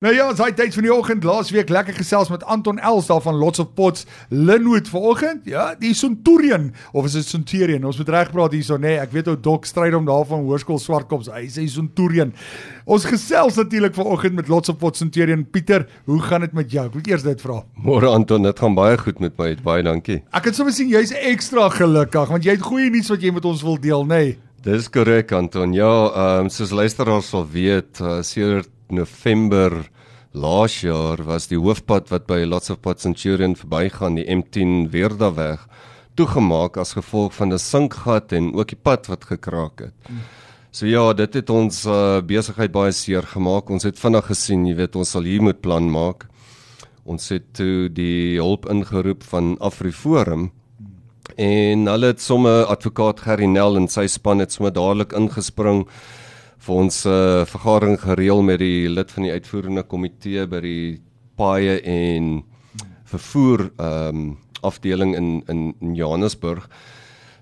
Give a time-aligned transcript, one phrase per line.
[0.00, 3.36] Nou ja, daai tyd van die oggend laasweek lekker gesels met Anton Els daar van
[3.36, 5.42] Lots of Pots Linwood vanoggend.
[5.44, 7.84] Ja, die Centurion of is dit Centurion?
[7.84, 8.94] Ons moet reg praat hierso nê.
[8.94, 11.28] Nee, ek weet ou Dok stryd om daar van Hoërskool Swartkops.
[11.28, 12.32] Hy sê Centurion.
[12.88, 15.44] Ons gesels natuurlik vanoggend met Lots of Pots Centurion.
[15.44, 16.86] Pieter, hoe gaan dit met jou?
[16.88, 17.60] Ek moet eers dit vra.
[17.76, 19.52] Môre Anton, dit gaan baie goed met my.
[19.68, 20.22] Baie dankie.
[20.32, 23.52] Ek het sommer sien jy's ekstra gelukkig want jy het goeie nuus wat jy met
[23.52, 24.24] ons wil deel, nê?
[24.30, 24.36] Nee.
[24.64, 25.76] Dis korrek Anton.
[25.76, 29.90] Ja, ehm um, soos luisteraars sal weet, uh, sedert November
[30.32, 35.66] laas jaar was die hoofpad wat by Lots of Pots Centurion verbygaan, die M10 Weerdaweg,
[36.14, 39.94] toegemaak as gevolg van 'n sinkgat en ook die pad wat gekraak het.
[40.70, 43.70] So ja, dit het ons uh, besigheid baie seer gemaak.
[43.70, 46.28] Ons het vinnig gesien, jy weet, ons sal hier moet plan maak.
[47.04, 50.52] Ons het toe die hulp ingeroep van Afriforum
[51.36, 55.86] en hulle het sommer advokaat Gerry Nel en sy span het sommer dadelik ingespring
[56.60, 61.00] vir ons uh, vergadering gereël met die lid van die uitvoerende komitee by die
[61.40, 62.40] paaie en
[63.10, 66.66] vervoer ehm um, afdeling in in in Johannesburg.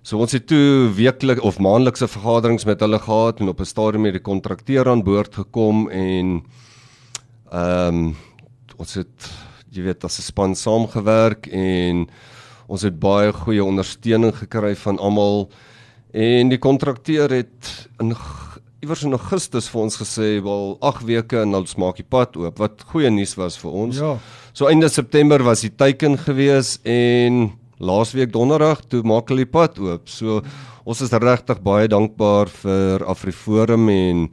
[0.02, 4.04] So ons het toe weeklik of maandelikse vergaderings met hulle gehad en op 'n stadium
[4.04, 6.44] het die kontrakteur aan boord gekom en
[7.52, 8.16] ehm um,
[8.76, 9.30] ons het
[9.70, 12.06] jy weet as 'n span saamgewerk en
[12.68, 15.50] ons het baie goeie ondersteuning gekry van almal
[16.12, 18.14] en die kontrakteur het in
[18.78, 22.60] iewers in Augustus vir ons gesê wel 8 weke en ons maak die pad oop
[22.62, 23.98] wat goeie nuus was vir ons.
[23.98, 24.12] Ja.
[24.54, 27.48] So einde September was die teiken gewees en
[27.82, 30.06] laasweek donderdag toe maak hulle die pad oop.
[30.10, 30.42] So
[30.86, 34.28] ons is regtig baie dankbaar vir Afriforum en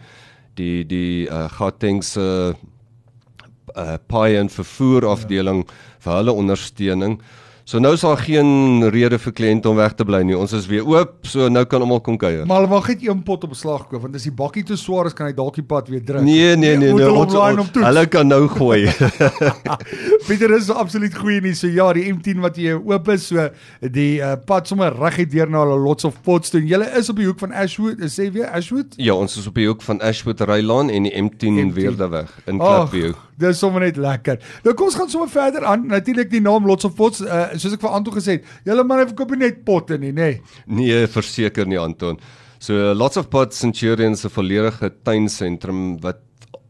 [0.60, 5.82] die die uh, Gauteng se uh, paai en vervoer afdeling ja.
[6.06, 7.18] vir hulle ondersteuning.
[7.66, 10.36] So nou is daar geen rede vir kliënte om weg te bly nie.
[10.38, 12.44] Ons is weer oop, so nou kan almal kom kuier.
[12.46, 15.18] Maar mag net een pot op beslag koop want as die bakkie te swaar is
[15.18, 16.22] kan hy dalk die pad weer druk.
[16.22, 18.86] Nee, nee, nee, nee ons, ons, hulle kan nou gooi.
[20.28, 21.56] Pieter is absoluut goeie nie.
[21.58, 23.50] So ja, die M10 wat jy oop is, so
[23.82, 26.62] die uh, pad sommer reguit deur na hulle lots of pots toe.
[26.62, 28.94] Julle is op die hoek van Ashwood, sê weer Ashwood?
[29.02, 31.80] Ja, ons is op die hoek van Ashwood Rylaan en die M10, M10.
[31.82, 33.18] weer daar weg in Klapview.
[33.38, 34.40] Dis sommer net lekker.
[34.64, 35.88] Nou kom ons gaan sommer verder aan.
[35.92, 39.04] Natuurlik die naam Lots of Pots, uh, soos ek vir Anton gesê het, julle man
[39.04, 40.30] verkoop net potte nie, nê?
[40.66, 42.20] Nee, nee verseker nie Anton.
[42.64, 46.24] So Lots of Pots Centurion se volledige tuinsentrum wat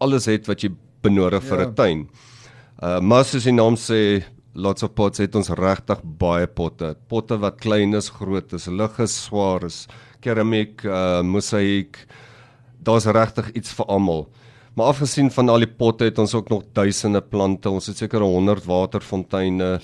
[0.04, 0.72] alles het wat jy
[1.06, 1.50] benodig ja.
[1.50, 2.08] vir 'n tuin.
[2.82, 4.24] Uh maar soos die naam sê,
[4.56, 6.96] Lots of Pots het ons regtig baie potte.
[7.08, 9.88] Potte wat klein is, groot is, lig is, swaar is,
[10.22, 11.98] keramiek, uh mosaïek.
[12.82, 14.28] Daar's regtig iets vir almal.
[14.76, 17.70] Maar afgesien van al die potte het ons ook nog duisende plante.
[17.72, 19.80] Ons het seker 100 waterfonteine.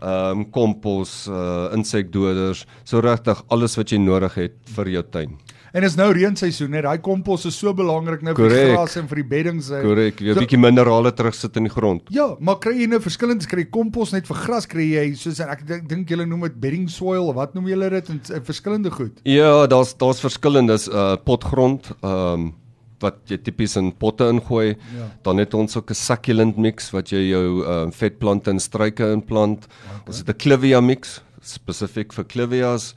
[0.00, 5.34] Ehm um, kompos, uh insekdoders, so regtig alles wat jy nodig het vir jou tuin.
[5.76, 8.56] En is nou reenseisoen, net daai kompos is so belangrik nou Correct.
[8.56, 9.68] vir die gras en vir die beddings.
[9.68, 12.02] Korrek, jy 'n so, bietjie minerale terugsit in die grond.
[12.08, 15.66] Ja, maar kry jy nou verskillende kry kompos net vir gras kry jy soos ek
[15.86, 19.20] dink julle noem dit bedding soil of wat noem julle dit in, in verskillende goed?
[19.24, 22.54] Ja, daar's daar's verskillendes uh potgrond, ehm um,
[23.00, 24.76] wat jy tipies in potte ingooi.
[24.96, 25.08] Ja.
[25.22, 29.66] Dan het ons ook 'n succulent mix wat jy jou uh, vetplante en struike inplant.
[29.66, 30.00] Okay.
[30.06, 32.94] Ons het 'n clivia mix spesifiek vir clivias.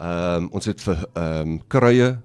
[0.00, 2.18] Ehm um, ons het vir ehm um, kruie.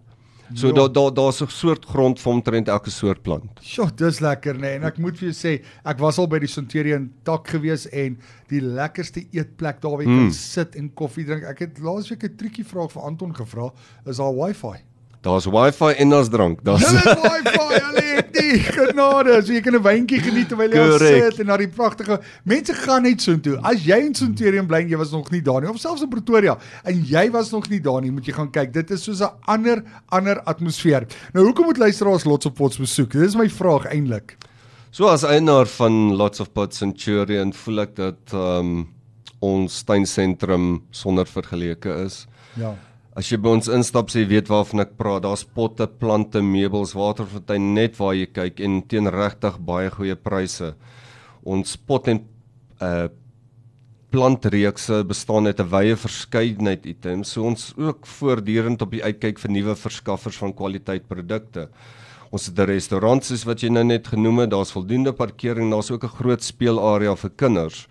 [0.54, 0.74] So ja.
[0.74, 3.60] daar daar daar's 'n soort grond vir omtrent elke soort plant.
[3.62, 4.60] Sjoe, dis lekker nê.
[4.60, 4.76] Nee.
[4.76, 8.18] En ek moet vir jou sê, ek was al by die Centurion tak gewees en
[8.48, 10.18] die lekkerste eetplek daar waar jy mm.
[10.18, 11.44] kan sit en koffie drink.
[11.44, 13.72] Ek het laasweek 'n triekie vraag vir Anton gevra,
[14.06, 14.84] is daar wifi?
[15.22, 16.64] Daar's wifi en daar's drank.
[16.64, 19.42] Daar's wifi, hulle het die genade.
[19.46, 23.04] So jy kan 'n wyntjie geniet terwyl jy sit en na die pragtige mense gaan
[23.04, 23.58] net so intoe.
[23.64, 26.10] As jy in Centurion bly en jy was nog nie daar nie of selfs in
[26.10, 28.74] Pretoria en jy was nog nie daar nie, moet jy gaan kyk.
[28.74, 31.08] Dit is soos 'n ander ander atmosfeer.
[31.34, 33.12] Nou hoekom moet luisteraars Lots of Pots besoek?
[33.12, 34.38] Dis my vraag eintlik.
[34.92, 38.88] So as eienaar van Lots of Pots Centurion voel ek dat um,
[39.40, 42.26] ons tuinsentrum sonder vergeleke is.
[42.56, 42.76] Ja.
[43.18, 45.24] As jy by ons instap, sê jy weet waarvan ek praat.
[45.26, 50.76] Daar's potte, plante, meubels, waterfontein net waar jy kyk en teen regtig baie goeie pryse.
[51.42, 52.22] Ons pot en
[52.82, 53.08] uh
[54.08, 57.34] plantreekse bestaan uit 'n wye verskeidenheid items.
[57.34, 61.68] So ons ook voortdurend op die uitkyk vir nuwe verskaffers van kwaliteit produkte.
[62.32, 64.50] Ons het 'n restaurant soos wat jy nou net genoem het.
[64.50, 67.88] Daar's voldoende parkering, daar's ook 'n groot speelarea vir kinders.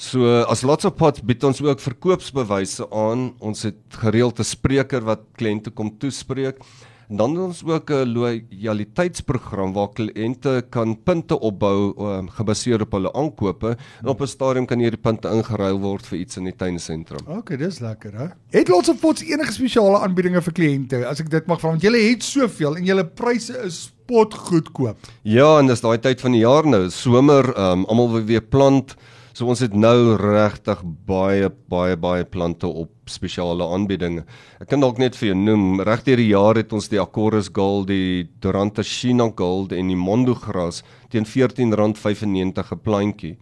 [0.00, 3.34] So as lots of pots bied ons ook verkoopsbewyse aan.
[3.44, 6.62] Ons het gereelde spreker wat kliënte kom toespreek.
[7.10, 12.92] En dan het ons ook 'n loyaliteitsprogram waar kliënte kan punte opbou um, gebaseer op
[12.92, 16.56] hulle aankope en op 'n stadium kan hierdie punte ingeruil word vir iets in die
[16.56, 17.26] tuinsentrum.
[17.26, 18.26] OK, dis lekker, hè.
[18.50, 21.82] Het lots of pots enige spesiale aanbiedinge vir kliënte as ek dit mag vra want
[21.82, 24.96] julle het soveel en julle pryse is spot goedkoop.
[25.22, 28.96] Ja, en dis daai tyd van die jaar nou, somer, um, almal wil weer plant.
[29.40, 34.26] So ons het nou regtig baie baie baie plante op spesiale aanbiedinge.
[34.60, 37.88] Ek kan dalk net vir jou noem, regdeur die jaar het ons die Acorus Gold,
[37.88, 43.38] die Duranta China Gold en die Mondo gras teen R14.95 'n plantjie.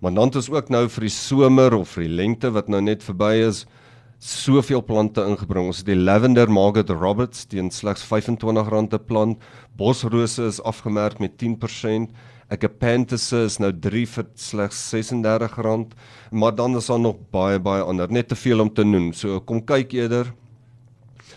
[0.00, 2.80] Maar dan het ons ook nou vir die somer of vir die lente wat nou
[2.80, 3.66] net verby is,
[4.18, 5.66] soveel plante ingebring.
[5.66, 9.38] Ons het die Lavender Margaret Roberts teen slegs R25 'n plant.
[9.76, 12.08] Bosrose is afgemerk met 10%.
[12.52, 15.94] Agapanthus is nou 3 vir slegs R36,
[16.30, 19.12] maar dan is daar nog baie baie ander, net te veel om te noem.
[19.12, 20.32] So kom kyk eerder.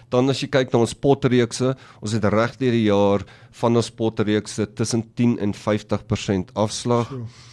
[0.09, 3.25] Dan as jy kyk na ons potreekse, ons het reg deur die jaar
[3.61, 7.09] van ons potreekse tussen 10 en 50% afslag.
[7.09, 7.47] Sure.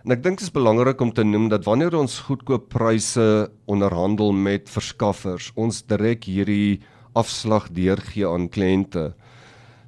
[0.00, 3.24] En ek dink dit is belangrik om te noem dat wanneer ons goedkoop pryse
[3.68, 6.80] onderhandel met verskaffers, ons direk hierdie
[7.18, 9.10] afslag deurgee aan kliënte.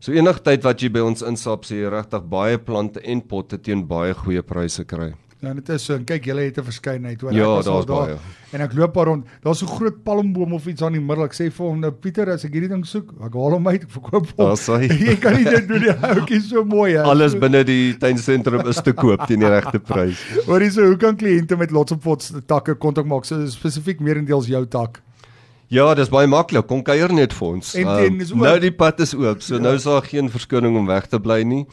[0.03, 3.85] So enigtyd wat jy by ons instap, sê jy regtig baie plante en potte teen
[3.87, 5.13] baie goeie pryse kry.
[5.43, 5.95] Ja, dit is so.
[5.95, 7.33] En kyk, julle het 'n verskeidenheid hoor.
[7.33, 8.17] Ja, daar's daar, baie.
[8.51, 9.27] En ek loop daar rond.
[9.43, 11.25] Daar's so 'n groot palmboom of iets aan die middel.
[11.25, 13.83] Ek sê vir hom, nou Pieter, as ek hierdie ding soek, ek haal hom uit,
[13.83, 14.47] ek verkoop hom.
[14.47, 14.89] Daar's hy.
[15.11, 15.91] jy kan nie dit doen nie.
[15.91, 17.03] Oukie so mooi hè.
[17.03, 20.19] Alles binne die tuinsentrum is te koop teen die regte prys.
[20.51, 23.25] Hoorie so, hoe kan kliënte met lots of pots takke kontak maak?
[23.25, 25.01] So spesifiek meerendeels jou tak.
[25.73, 26.67] Ja, dis baie maklik.
[26.69, 27.73] Kom kuier net vir ons.
[27.73, 27.87] Is.
[27.89, 29.41] Um, nou die pad is oop.
[29.45, 29.63] So ja.
[29.65, 31.65] nou is daar geen verskoning om weg te bly nie.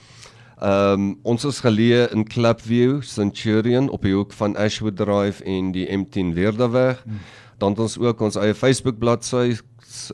[0.59, 5.73] Ehm um, ons is geleë in Clubview, Centurion op die hoek van Ashwood Drive en
[5.75, 7.03] die M10 Weerderweg.
[7.03, 7.21] Hmm.
[7.59, 9.59] Dan het ons ook ons eie Facebook bladsy.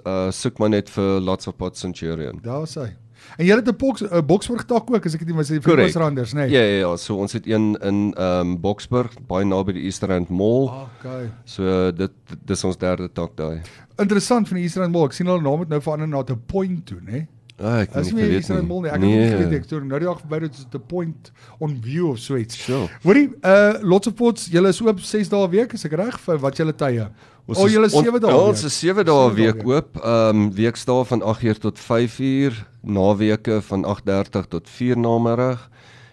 [0.02, 2.42] Uh soek maar net vir Lots of Pot Centurion.
[2.42, 2.90] Daar sê.
[3.38, 5.76] En jy het 'n boks 'n Boksburg tak ook, as ek dit nie mis vir
[5.76, 6.46] Boksranders, nê?
[6.46, 6.50] Nee.
[6.50, 10.30] Ja ja ja, so ons het een in ehm um, Boksburg, baie naby die Easterrand
[10.30, 10.70] Mall.
[11.00, 11.32] Okay.
[11.46, 12.12] So dit
[12.46, 13.62] dis ons derde tak daai.
[13.98, 15.06] Interessant van die Easterrand Mall.
[15.06, 17.28] Ek sien hulle naam het nou verander na 'n point toe, nê?
[17.56, 18.26] Ah, ek weet nie.
[18.36, 18.90] Easterrand Mall nie.
[18.92, 19.20] Ek nee.
[19.20, 22.36] het gekyk toe nou die dag verby dit is 'n point on view of so
[22.36, 22.58] iets.
[22.60, 22.90] Sure.
[23.04, 26.20] Hoorie, uh lots of pots, julle is oop 6 dae 'n week, is ek reg
[26.20, 27.08] vir wat julle tye?
[27.48, 28.34] Ons oh, julle 7 dae.
[28.34, 29.96] Ons is 7 dae 'n week oop.
[30.04, 32.54] Ehm um, weekdae van 8uur tot 5uur,
[32.84, 35.70] naweke van 8:30 tot 4 namiddag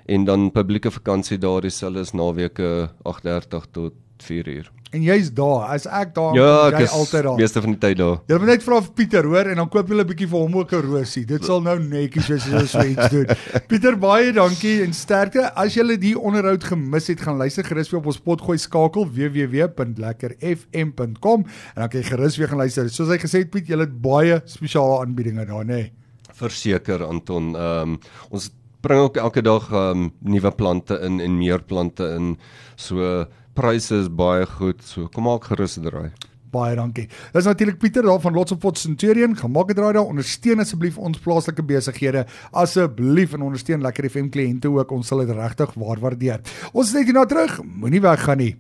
[0.07, 4.71] en dan publieke vakansie daar dieselfde is naweke 8:30 tot 4uur.
[4.93, 5.71] En jy's daar.
[5.73, 7.37] As ek daar ja, jy altyd daar.
[7.41, 8.19] Meeste van die tyd daar.
[8.29, 10.55] Jy moet net vra vir Pieter, hoor, en dan koop jy 'n bietjie vir hom
[10.61, 11.25] ook 'n rosie.
[11.25, 13.27] Dit sal nou netjies wees as jy so iets doen.
[13.71, 15.55] Pieter, baie dankie en sterkte.
[15.57, 21.41] As jy die onderhoud gemis het, gaan luister gerus weer op ons potgooi skakel www.lekkerfm.com
[21.41, 21.47] en
[21.81, 22.91] dan kan jy gerus weer gaan luister.
[22.91, 25.73] Soos hy gesê het, Piet, jy het baie spesiale aanbiedinge daar, nê?
[25.73, 25.93] Nee.
[26.37, 27.57] Verseker, Anton.
[27.57, 28.51] Ehm um, ons
[28.83, 32.39] bring ook elke dag ehm um, nuwe plante in en meer plante in.
[32.77, 34.83] So pryse is baie goed.
[34.83, 36.11] So kom maak gerus draai.
[36.53, 37.07] Baie dankie.
[37.33, 39.37] Dis natuurlik Pieter daar van Lots of Pot Centurion.
[39.37, 40.05] Gemaak 'n draai daar.
[40.05, 42.27] Ondersteun asseblief ons plaaslike besighede.
[42.53, 44.91] Asseblief en ondersteun lekker FM kliënte ook.
[44.91, 46.41] Ons sal dit regtig waar waardeer.
[46.73, 47.63] Ons is net hier na terug.
[47.65, 48.57] Moenie weggaan nie.